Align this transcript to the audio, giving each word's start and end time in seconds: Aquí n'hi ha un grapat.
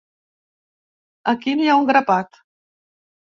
Aquí 1.33 1.53
n'hi 1.59 1.69
ha 1.73 1.77
un 1.81 1.85
grapat. 1.91 2.39